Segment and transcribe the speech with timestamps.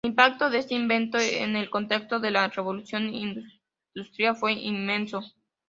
[0.03, 5.21] El impacto de este invento, en el contexto de la Revolución industrial, fue inmenso.